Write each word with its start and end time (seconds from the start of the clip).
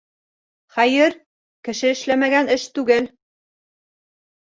Хәйер, 0.77 1.17
кеше 1.69 1.93
эшләмәгән 1.99 2.53
эш 2.59 2.69
түгел. 2.81 3.15